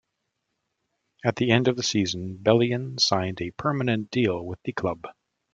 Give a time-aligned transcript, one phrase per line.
[1.23, 5.05] At the end of the season, Bellion signed a permanent deal with the club.